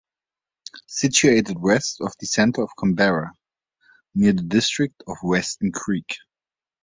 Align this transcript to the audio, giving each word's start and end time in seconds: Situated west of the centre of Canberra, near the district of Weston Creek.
Situated 0.87 1.59
west 1.61 2.01
of 2.01 2.13
the 2.19 2.25
centre 2.25 2.63
of 2.63 2.71
Canberra, 2.75 3.33
near 4.15 4.33
the 4.33 4.41
district 4.41 5.03
of 5.05 5.17
Weston 5.21 5.71
Creek. 5.71 6.17